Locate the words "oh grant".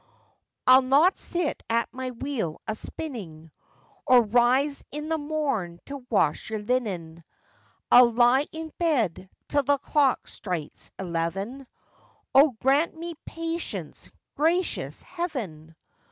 12.33-12.95